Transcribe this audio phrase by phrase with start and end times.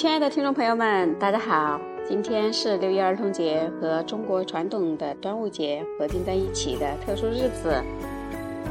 [0.00, 1.78] 亲爱的听众朋友们，大家好！
[2.08, 7.84] 今天是六一儿童节和中国传统的端午节合并在一起的特殊日子。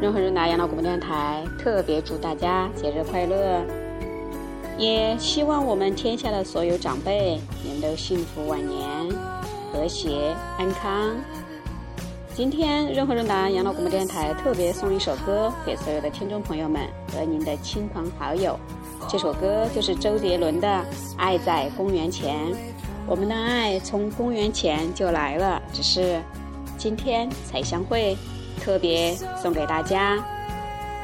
[0.00, 3.62] 润和润达养老广播电台特别祝大家节日快乐，
[4.78, 8.80] 也希望我们天下的所有长辈能都幸福晚年、
[9.70, 11.14] 和谐安康。
[12.32, 16.80] 今天润和润达养老广播电台特别送一首歌给所有的听众朋友们
[17.12, 18.58] 和您的亲朋好友。
[19.08, 20.68] 这首歌就是周杰伦的
[21.16, 22.36] 《爱在公元前》，
[23.06, 26.22] 我们的爱从公元前就来了，只是
[26.78, 28.16] 今天才相会，
[28.60, 30.22] 特别送给大家，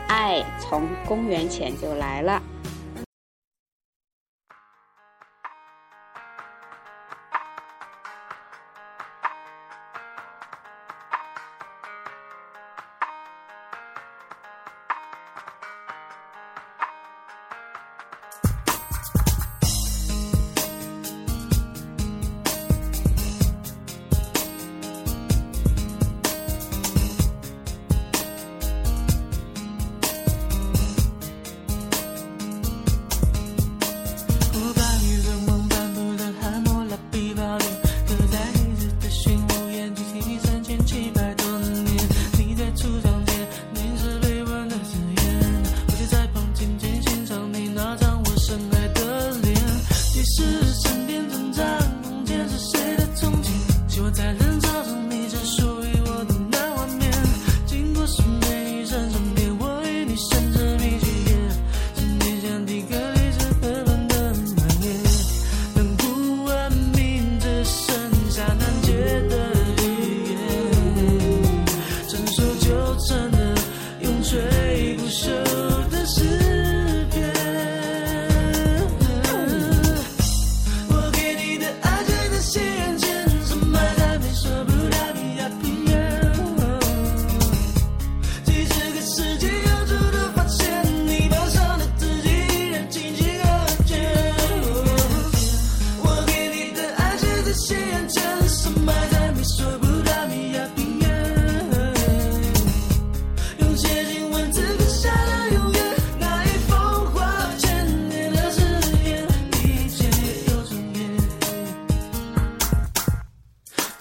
[0.08, 2.40] 爱从公元前就来了。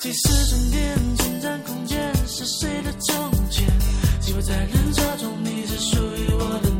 [0.06, 3.64] 即使终点侵占空间是谁的终结，
[4.22, 6.75] 寂寞在人潮中，你是属于我的。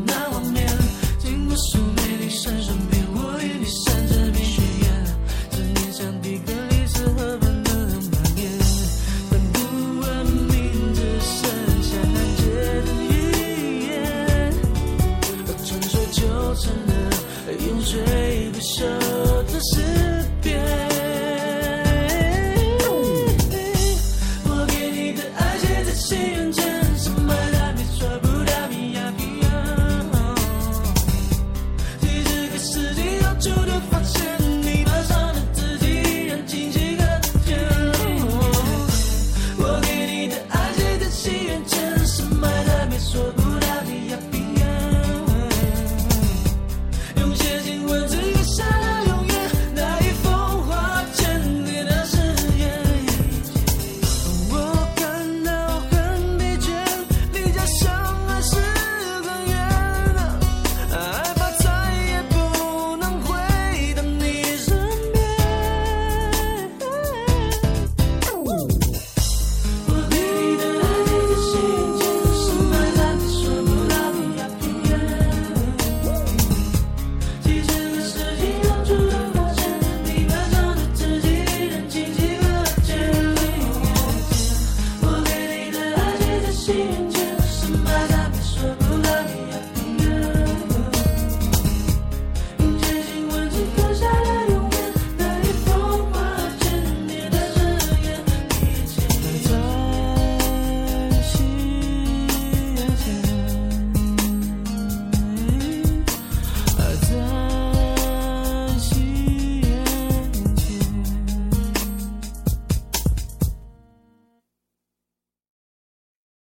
[33.76, 34.25] look what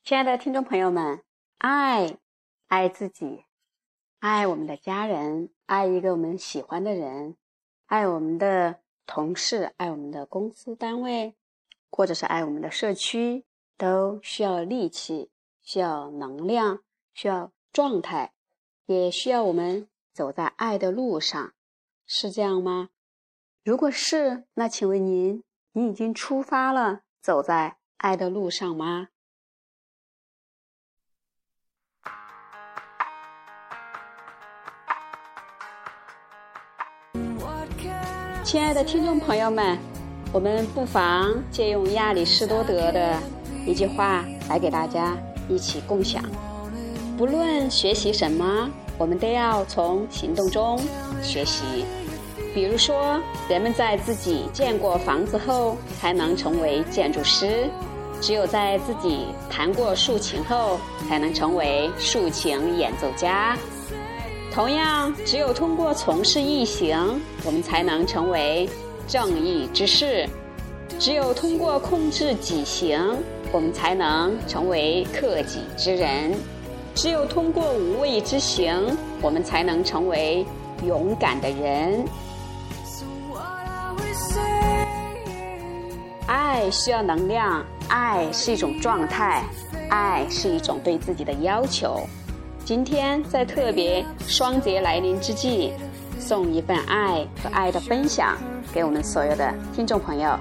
[0.07, 1.21] 亲爱的听众朋友们，
[1.57, 2.17] 爱，
[2.67, 3.43] 爱自己，
[4.19, 7.35] 爱我们的家人，爱一个我们喜欢的人，
[7.87, 11.35] 爱我们的同事，爱我们的公司单位，
[11.91, 13.43] 或者是爱我们的社区，
[13.77, 15.29] 都需要力气，
[15.61, 16.79] 需要能量，
[17.13, 18.31] 需要状态，
[18.85, 21.51] 也需要我们走在爱的路上。
[22.05, 22.91] 是这样吗？
[23.61, 25.43] 如果是，那请问您，
[25.73, 29.09] 你已经出发了，走在爱的路上吗？
[38.47, 39.77] 亲爱的听众朋友们，
[40.31, 43.19] 我们不妨借用亚里士多德的
[43.65, 45.17] 一句话来给大家
[45.49, 46.23] 一起共享：
[47.17, 50.79] 不论学习什么，我们都要从行动中
[51.21, 51.83] 学习。
[52.55, 57.67] 比如说，人们在自己建过房子后，才能成为建筑师；
[58.21, 60.79] 只有在自己弹过竖琴后，
[61.09, 63.57] 才能成为竖琴演奏家。
[64.57, 68.67] 同样，只有通过从事义行，我们才能成为
[69.07, 70.27] 正义之士；
[70.97, 72.99] 只有通过控制己行，
[73.51, 76.31] 我们才能成为克己之人；
[76.95, 80.43] 只有通过无畏之行，我们才能成为
[80.83, 82.03] 勇敢的人。
[86.25, 89.43] 爱需要能量，爱是一种状态，
[89.91, 92.01] 爱是一种对自己的要求。
[92.67, 95.71] 今天在特别双节来临之际，
[96.19, 98.35] 送一份爱和爱的分享
[98.73, 100.37] 给我们所有的听众朋友。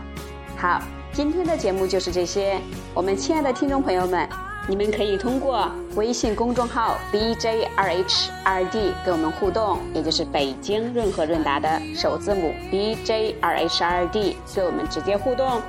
[0.56, 0.82] 好，
[1.12, 2.58] 今天的节目就是这些。
[2.94, 4.28] 我们亲爱的听众朋友们，
[4.66, 15.62] 你们可以通过微信公众号 BJ 二 H 二 D 跟我们互动，也就是北京润和润达的首字母 BJ 二 H 二 D，对我们直接互动。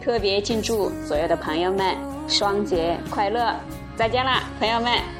[0.00, 1.94] 特别敬祝所有的朋友们
[2.26, 3.54] 双节快乐！
[3.96, 5.19] 再见了，朋友们。